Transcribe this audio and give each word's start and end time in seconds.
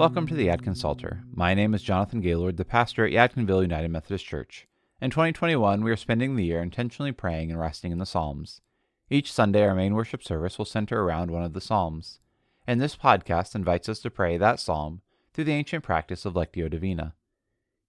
Welcome 0.00 0.26
to 0.28 0.34
the 0.34 0.46
Yadkin 0.46 0.78
Psalter. 0.78 1.24
My 1.30 1.52
name 1.52 1.74
is 1.74 1.82
Jonathan 1.82 2.22
Gaylord, 2.22 2.56
the 2.56 2.64
pastor 2.64 3.04
at 3.04 3.12
Yadkinville 3.12 3.60
United 3.60 3.90
Methodist 3.90 4.24
Church. 4.24 4.66
In 4.98 5.10
2021, 5.10 5.84
we 5.84 5.90
are 5.90 5.96
spending 5.96 6.36
the 6.36 6.44
year 6.46 6.62
intentionally 6.62 7.12
praying 7.12 7.50
and 7.50 7.60
resting 7.60 7.92
in 7.92 7.98
the 7.98 8.06
Psalms. 8.06 8.62
Each 9.10 9.30
Sunday, 9.30 9.62
our 9.62 9.74
main 9.74 9.92
worship 9.94 10.22
service 10.22 10.56
will 10.56 10.64
center 10.64 11.02
around 11.02 11.30
one 11.30 11.42
of 11.42 11.52
the 11.52 11.60
Psalms, 11.60 12.18
and 12.66 12.80
this 12.80 12.96
podcast 12.96 13.54
invites 13.54 13.90
us 13.90 13.98
to 13.98 14.10
pray 14.10 14.38
that 14.38 14.58
Psalm 14.58 15.02
through 15.34 15.44
the 15.44 15.52
ancient 15.52 15.84
practice 15.84 16.24
of 16.24 16.32
Lectio 16.32 16.70
Divina. 16.70 17.14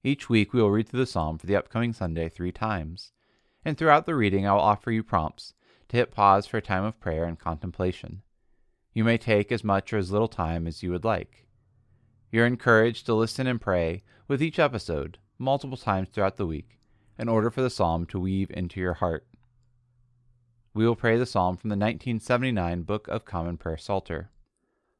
Each 0.03 0.27
week, 0.27 0.51
we 0.51 0.61
will 0.61 0.69
read 0.69 0.89
through 0.89 0.99
the 0.99 1.05
Psalm 1.05 1.37
for 1.37 1.47
the 1.47 1.55
upcoming 1.55 1.93
Sunday 1.93 2.27
three 2.27 2.51
times, 2.51 3.13
and 3.63 3.77
throughout 3.77 4.05
the 4.05 4.15
reading, 4.15 4.45
I 4.45 4.51
will 4.51 4.59
offer 4.59 4.91
you 4.91 5.01
prompts 5.01 5.53
to 5.87 5.95
hit 5.95 6.11
pause 6.11 6.45
for 6.45 6.57
a 6.57 6.61
time 6.61 6.83
of 6.83 6.99
prayer 6.99 7.23
and 7.23 7.39
contemplation. 7.39 8.21
You 8.93 9.05
may 9.05 9.17
take 9.17 9.49
as 9.49 9.63
much 9.63 9.93
or 9.93 9.97
as 9.97 10.11
little 10.11 10.27
time 10.27 10.67
as 10.67 10.83
you 10.83 10.91
would 10.91 11.05
like. 11.05 11.47
You're 12.31 12.45
encouraged 12.45 13.05
to 13.07 13.13
listen 13.13 13.45
and 13.45 13.59
pray 13.59 14.03
with 14.29 14.41
each 14.41 14.57
episode 14.57 15.17
multiple 15.37 15.75
times 15.75 16.07
throughout 16.09 16.37
the 16.37 16.45
week 16.45 16.79
in 17.19 17.27
order 17.27 17.51
for 17.51 17.61
the 17.61 17.69
psalm 17.69 18.05
to 18.05 18.19
weave 18.19 18.49
into 18.51 18.79
your 18.79 18.93
heart. 18.93 19.27
We 20.73 20.87
will 20.87 20.95
pray 20.95 21.17
the 21.17 21.25
psalm 21.25 21.57
from 21.57 21.69
the 21.69 21.73
1979 21.73 22.83
Book 22.83 23.09
of 23.09 23.25
Common 23.25 23.57
Prayer 23.57 23.77
Psalter. 23.77 24.29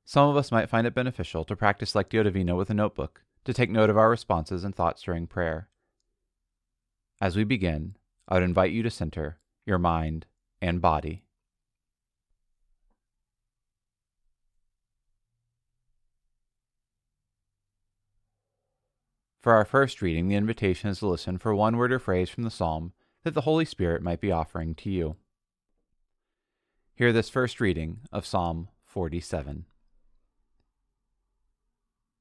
Some 0.04 0.30
of 0.30 0.36
us 0.36 0.52
might 0.52 0.70
find 0.70 0.86
it 0.86 0.94
beneficial 0.94 1.46
to 1.46 1.56
practice 1.56 1.94
Lectio 1.94 2.22
Divina 2.24 2.54
with 2.58 2.70
a 2.70 2.74
notebook 2.74 3.24
to 3.46 3.54
take 3.54 3.70
note 3.70 3.90
of 3.90 3.98
our 3.98 4.10
responses 4.10 4.66
and 4.66 4.76
thoughts 4.76 5.04
during 5.04 5.26
prayer. 5.26 5.70
As 7.22 7.38
we 7.38 7.46
begin, 7.46 7.96
I 8.28 8.34
would 8.34 8.44
invite 8.44 8.74
you 8.74 8.84
to 8.84 8.90
center 8.90 9.38
your 9.66 9.78
mind 9.78 10.26
and 10.62 10.82
body 10.82 11.24
For 19.42 19.54
our 19.54 19.66
first 19.66 20.04
reading, 20.04 20.28
the 20.28 20.36
invitation 20.36 20.92
is 20.92 21.00
to 21.00 21.08
listen 21.08 21.40
for 21.40 21.56
one 21.56 21.76
word 21.76 21.92
or 21.92 21.98
phrase 21.98 22.30
from 22.30 22.44
the 22.44 22.52
psalm 22.52 22.94
that 23.24 23.34
the 23.34 23.42
Holy 23.42 23.66
Spirit 23.66 24.04
might 24.04 24.22
be 24.22 24.32
offering 24.32 24.76
to 24.76 24.90
you. 24.92 25.16
Hear 26.94 27.12
this 27.12 27.30
first 27.30 27.60
reading 27.60 28.02
of 28.12 28.24
Psalm 28.24 28.68
47. 28.86 29.66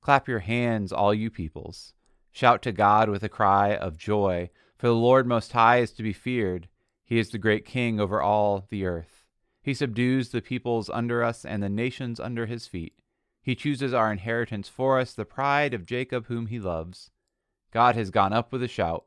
Clap 0.01 0.29
your 0.29 0.39
hands, 0.39 0.93
all 0.93 1.13
you 1.13 1.29
peoples. 1.29 1.93
Shout 2.33 2.63
to 2.63 2.73
God 2.73 3.11
with 3.11 3.23
a 3.23 3.29
cry 3.29 3.77
of 3.77 3.99
joy, 3.99 4.49
for 4.79 4.87
the 4.87 4.95
Lord 4.95 5.27
Most 5.27 5.53
High 5.53 5.81
is 5.81 5.93
to 5.93 6.03
be 6.03 6.15
feared. 6.15 6.69
He 7.05 7.19
is 7.19 7.29
the 7.29 7.39
great 7.39 7.67
King 7.67 8.01
over 8.01 8.23
all 8.23 8.67
the 8.71 8.87
earth. 8.87 9.27
He 9.63 9.75
subdues 9.75 10.31
the 10.31 10.41
peoples 10.41 10.89
under 10.89 11.23
us 11.23 11.45
and 11.45 11.63
the 11.63 11.69
nations 11.69 12.19
under 12.19 12.47
his 12.47 12.67
feet. 12.67 12.95
He 13.51 13.57
chooses 13.57 13.93
our 13.93 14.13
inheritance 14.13 14.69
for 14.69 15.01
us, 15.01 15.13
the 15.13 15.25
pride 15.25 15.75
of 15.75 15.85
Jacob 15.85 16.27
whom 16.27 16.47
he 16.47 16.61
loves. 16.61 17.11
God 17.73 17.97
has 17.97 18.13
gone 18.13 18.33
up 18.33 18.53
with 18.53 18.63
a 18.63 18.69
shout, 18.69 19.07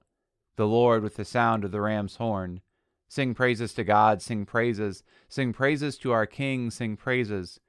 the 0.57 0.67
Lord 0.67 1.01
with 1.01 1.15
the 1.15 1.23
sound 1.23 1.63
of 1.63 1.71
the 1.71 1.79
ram's 1.79 2.17
horn. 2.17 2.59
Sing 3.07 3.33
praises 3.33 3.73
to 3.75 3.85
God, 3.85 4.21
sing 4.21 4.45
praises, 4.45 5.01
sing 5.29 5.53
praises 5.53 5.97
to 5.99 6.11
our 6.11 6.25
King, 6.25 6.71
sing 6.71 6.97
praises. 6.97 7.61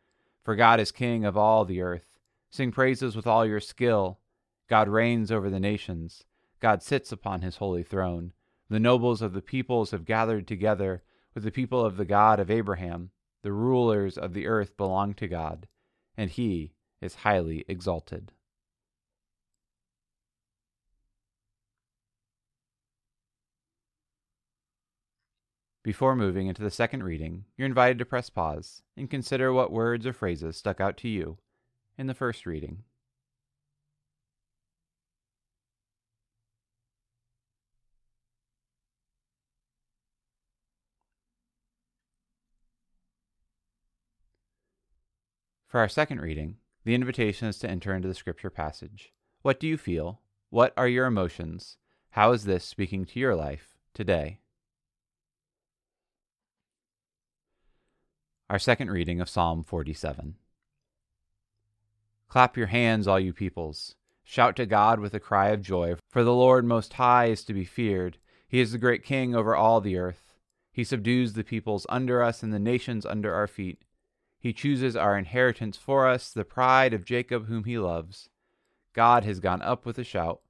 For 0.43 0.57
God 0.57 0.81
is 0.81 0.91
King 0.91 1.25
of 1.25 1.37
all 1.37 1.65
the 1.65 1.81
earth. 1.81 2.19
Sing 2.51 2.73
praises 2.73 3.15
with 3.15 3.29
all 3.29 3.47
your 3.47 3.61
skill. 3.61 4.19
God 4.69 4.89
reigns 4.89 5.31
over 5.31 5.51
the 5.51 5.61
nations. 5.61 6.25
God 6.59 6.83
sits 6.83 7.13
upon 7.13 7.43
his 7.43 7.59
holy 7.59 7.85
throne. 7.85 8.33
The 8.69 8.81
nobles 8.81 9.23
of 9.23 9.33
the 9.33 9.43
peoples 9.43 9.93
have 9.93 10.05
gathered 10.05 10.49
together 10.49 11.05
with 11.35 11.45
the 11.45 11.53
people 11.53 11.85
of 11.85 11.99
the 11.99 12.05
God 12.05 12.41
of 12.41 12.51
Abraham. 12.51 13.11
The 13.43 13.53
rulers 13.53 14.19
of 14.19 14.35
the 14.35 14.49
earth 14.49 14.77
belong 14.77 15.15
to 15.15 15.29
God 15.29 15.69
and 16.17 16.31
he 16.31 16.73
is 17.01 17.17
highly 17.17 17.65
exalted. 17.69 18.33
Before 25.83 26.17
moving 26.17 26.47
into 26.47 26.63
the 26.63 26.71
second 26.71 27.03
reading, 27.03 27.45
you're 27.59 27.67
invited 27.67 27.99
to 27.99 28.07
press 28.07 28.31
pause 28.31 28.83
and 28.97 29.11
consider 29.11 29.53
what 29.53 29.71
words 29.71 30.07
or 30.07 30.15
phrases 30.15 30.57
stuck 30.57 30.81
out 30.81 30.97
to 30.99 31.09
you 31.09 31.37
in 31.99 32.07
the 32.07 32.15
first 32.15 32.47
reading. 32.47 32.85
For 45.75 45.81
our 45.81 45.89
second 45.89 46.21
reading, 46.21 46.59
the 46.85 46.95
invitation 46.95 47.49
is 47.49 47.59
to 47.59 47.69
enter 47.69 47.97
into 47.97 48.07
the 48.07 48.15
scripture 48.15 48.49
passage. 48.49 49.13
What 49.43 49.59
do 49.59 49.67
you 49.67 49.77
feel? 49.77 50.21
What 50.51 50.73
are 50.77 50.87
your 50.87 51.05
emotions? 51.05 51.79
How 52.11 52.31
is 52.31 52.45
this 52.45 52.65
speaking 52.65 53.05
to 53.07 53.19
your 53.19 53.35
life 53.35 53.75
today? 53.93 54.39
Our 58.49 58.61
second 58.61 58.93
reading 58.93 59.21
of 59.21 59.29
Psalm 59.29 59.65
47. 59.65 60.37
Clap 62.29 62.57
your 62.57 62.69
hands, 62.69 63.09
all 63.09 63.19
you 63.19 63.33
peoples. 63.33 63.97
Shout 64.23 64.55
to 64.55 64.67
God 64.67 65.01
with 65.01 65.13
a 65.13 65.19
cry 65.19 65.49
of 65.49 65.61
joy, 65.61 65.97
for 66.09 66.23
the 66.23 66.33
Lord 66.33 66.65
Most 66.65 66.93
High 66.93 67.25
is 67.25 67.43
to 67.47 67.53
be 67.53 67.65
feared. 67.65 68.19
He 68.47 68.61
is 68.61 68.71
the 68.71 68.79
great 68.79 69.03
King 69.03 69.35
over 69.35 69.57
all 69.57 69.81
the 69.81 69.99
earth. 69.99 70.35
He 70.71 70.85
subdues 70.85 71.33
the 71.33 71.43
peoples 71.43 71.85
under 71.89 72.23
us 72.23 72.45
and 72.45 72.53
the 72.53 72.61
nations 72.61 73.05
under 73.05 73.35
our 73.35 73.49
feet. 73.49 73.83
He 74.45 74.53
chooses 74.53 74.95
our 74.95 75.17
inheritance 75.17 75.79
for 75.79 76.07
us, 76.07 76.31
the 76.31 76.45
pride 76.45 76.93
of 76.93 77.07
Jacob 77.07 77.47
whom 77.47 77.65
he 77.65 77.79
loves. 77.79 78.29
God 78.93 79.25
has 79.25 79.41
gone 79.41 79.63
up 79.63 79.87
with 79.87 79.99
a 79.99 80.05
shout, 80.05 80.43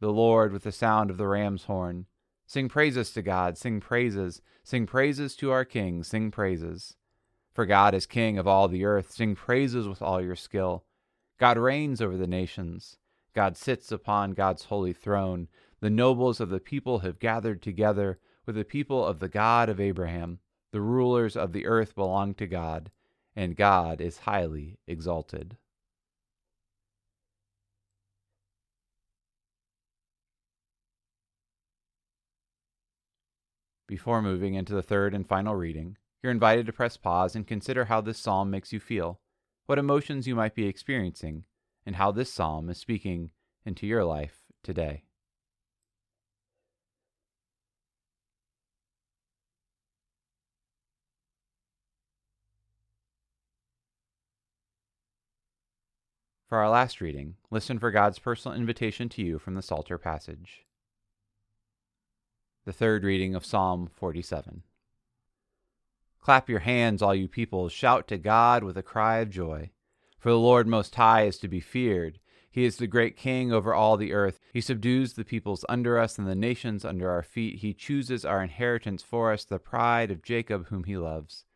the 0.00 0.10
Lord 0.10 0.50
with 0.50 0.62
the 0.62 0.72
sound 0.72 1.10
of 1.10 1.18
the 1.18 1.26
ram's 1.26 1.64
horn. 1.64 2.06
Sing 2.46 2.70
praises 2.70 3.10
to 3.10 3.20
God, 3.20 3.58
sing 3.58 3.80
praises, 3.80 4.40
sing 4.62 4.86
praises 4.86 5.36
to 5.36 5.50
our 5.50 5.66
King, 5.66 6.02
sing 6.02 6.30
praises. 6.30 6.96
For 7.52 7.66
God 7.66 7.92
is 7.92 8.06
King 8.06 8.38
of 8.38 8.48
all 8.48 8.66
the 8.66 8.86
earth, 8.86 9.10
sing 9.10 9.34
praises 9.34 9.86
with 9.86 10.00
all 10.00 10.22
your 10.22 10.36
skill. 10.36 10.86
God 11.38 11.58
reigns 11.58 12.00
over 12.00 12.16
the 12.16 12.26
nations. 12.26 12.96
God 13.34 13.58
sits 13.58 13.92
upon 13.92 14.32
God's 14.32 14.64
holy 14.64 14.94
throne. 14.94 15.48
The 15.80 15.90
nobles 15.90 16.40
of 16.40 16.48
the 16.48 16.60
people 16.60 17.00
have 17.00 17.18
gathered 17.18 17.60
together 17.60 18.18
with 18.46 18.56
the 18.56 18.64
people 18.64 19.04
of 19.04 19.18
the 19.18 19.28
God 19.28 19.68
of 19.68 19.80
Abraham. 19.80 20.38
The 20.72 20.80
rulers 20.80 21.36
of 21.36 21.52
the 21.52 21.66
earth 21.66 21.94
belong 21.94 22.32
to 22.36 22.46
God 22.46 22.90
and 23.36 23.56
God 23.56 24.00
is 24.00 24.18
highly 24.18 24.78
exalted. 24.86 25.56
Before 33.86 34.22
moving 34.22 34.54
into 34.54 34.74
the 34.74 34.82
third 34.82 35.14
and 35.14 35.28
final 35.28 35.54
reading, 35.54 35.98
you're 36.22 36.32
invited 36.32 36.64
to 36.66 36.72
press 36.72 36.96
pause 36.96 37.36
and 37.36 37.46
consider 37.46 37.84
how 37.84 38.00
this 38.00 38.18
psalm 38.18 38.50
makes 38.50 38.72
you 38.72 38.80
feel, 38.80 39.20
what 39.66 39.78
emotions 39.78 40.26
you 40.26 40.34
might 40.34 40.54
be 40.54 40.66
experiencing, 40.66 41.44
and 41.84 41.96
how 41.96 42.10
this 42.10 42.32
psalm 42.32 42.70
is 42.70 42.78
speaking 42.78 43.30
into 43.66 43.86
your 43.86 44.04
life 44.04 44.44
today. 44.62 45.04
For 56.48 56.58
our 56.58 56.68
last 56.68 57.00
reading, 57.00 57.36
listen 57.50 57.78
for 57.78 57.90
God's 57.90 58.18
personal 58.18 58.56
invitation 58.56 59.08
to 59.10 59.22
you 59.22 59.38
from 59.38 59.54
the 59.54 59.62
Psalter 59.62 59.96
passage. 59.96 60.66
The 62.66 62.72
third 62.72 63.02
reading 63.02 63.34
of 63.34 63.46
Psalm 63.46 63.88
47. 63.94 64.62
Clap 66.20 66.48
your 66.50 66.60
hands, 66.60 67.00
all 67.00 67.14
you 67.14 67.28
peoples, 67.28 67.72
shout 67.72 68.06
to 68.08 68.18
God 68.18 68.62
with 68.62 68.76
a 68.76 68.82
cry 68.82 69.18
of 69.18 69.30
joy. 69.30 69.70
For 70.18 70.30
the 70.30 70.38
Lord 70.38 70.66
Most 70.66 70.94
High 70.94 71.24
is 71.24 71.38
to 71.38 71.48
be 71.48 71.60
feared. 71.60 72.18
He 72.50 72.64
is 72.64 72.76
the 72.76 72.86
great 72.86 73.16
King 73.16 73.50
over 73.50 73.72
all 73.72 73.96
the 73.96 74.12
earth. 74.12 74.38
He 74.52 74.60
subdues 74.60 75.14
the 75.14 75.24
peoples 75.24 75.64
under 75.68 75.98
us 75.98 76.18
and 76.18 76.28
the 76.28 76.34
nations 76.34 76.84
under 76.84 77.10
our 77.10 77.22
feet. 77.22 77.60
He 77.60 77.72
chooses 77.72 78.24
our 78.24 78.42
inheritance 78.42 79.02
for 79.02 79.32
us, 79.32 79.44
the 79.44 79.58
pride 79.58 80.10
of 80.10 80.22
Jacob 80.22 80.68
whom 80.68 80.84
he 80.84 80.96
loves. 80.96 81.46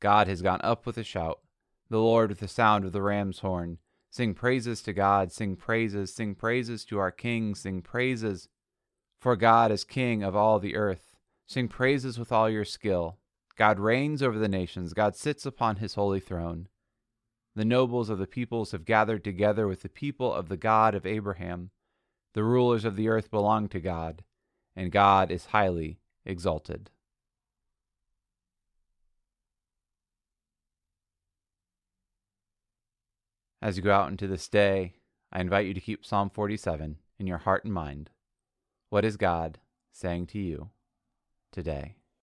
God 0.00 0.26
has 0.26 0.42
gone 0.42 0.60
up 0.62 0.84
with 0.84 0.98
a 0.98 1.04
shout, 1.04 1.40
the 1.88 2.00
Lord 2.00 2.30
with 2.30 2.40
the 2.40 2.48
sound 2.48 2.84
of 2.84 2.92
the 2.92 3.02
ram's 3.02 3.38
horn. 3.38 3.78
Sing 4.12 4.34
praises 4.34 4.82
to 4.82 4.92
God, 4.92 5.32
sing 5.32 5.56
praises, 5.56 6.12
sing 6.12 6.34
praises 6.34 6.84
to 6.84 6.98
our 6.98 7.10
King, 7.10 7.54
sing 7.54 7.80
praises. 7.80 8.50
For 9.18 9.36
God 9.36 9.72
is 9.72 9.84
King 9.84 10.22
of 10.22 10.36
all 10.36 10.58
the 10.58 10.76
earth. 10.76 11.16
Sing 11.46 11.66
praises 11.66 12.18
with 12.18 12.30
all 12.30 12.50
your 12.50 12.66
skill. 12.66 13.16
God 13.56 13.80
reigns 13.80 14.22
over 14.22 14.38
the 14.38 14.48
nations, 14.48 14.92
God 14.92 15.16
sits 15.16 15.46
upon 15.46 15.76
his 15.76 15.94
holy 15.94 16.20
throne. 16.20 16.68
The 17.54 17.64
nobles 17.64 18.10
of 18.10 18.18
the 18.18 18.26
peoples 18.26 18.72
have 18.72 18.84
gathered 18.84 19.24
together 19.24 19.66
with 19.66 19.80
the 19.80 19.88
people 19.88 20.30
of 20.30 20.50
the 20.50 20.58
God 20.58 20.94
of 20.94 21.06
Abraham. 21.06 21.70
The 22.34 22.44
rulers 22.44 22.84
of 22.84 22.96
the 22.96 23.08
earth 23.08 23.30
belong 23.30 23.70
to 23.70 23.80
God, 23.80 24.24
and 24.76 24.92
God 24.92 25.30
is 25.30 25.46
highly 25.46 26.00
exalted. 26.26 26.90
As 33.62 33.76
you 33.76 33.82
go 33.82 33.92
out 33.92 34.10
into 34.10 34.26
this 34.26 34.48
day, 34.48 34.94
I 35.32 35.40
invite 35.40 35.66
you 35.66 35.72
to 35.72 35.80
keep 35.80 36.04
Psalm 36.04 36.28
47 36.28 36.98
in 37.18 37.26
your 37.26 37.38
heart 37.38 37.64
and 37.64 37.72
mind. 37.72 38.10
What 38.90 39.04
is 39.04 39.16
God 39.16 39.60
saying 39.92 40.26
to 40.28 40.38
you 40.38 40.70
today? 41.52 41.94